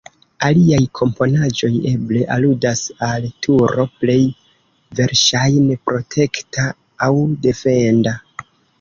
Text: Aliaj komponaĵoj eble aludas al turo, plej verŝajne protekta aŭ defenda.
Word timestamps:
Aliaj 0.45 0.77
komponaĵoj 0.99 1.69
eble 1.89 2.23
aludas 2.37 2.81
al 3.09 3.29
turo, 3.47 3.87
plej 4.01 4.19
verŝajne 5.03 5.81
protekta 5.91 6.69
aŭ 7.11 7.15
defenda. 7.49 8.21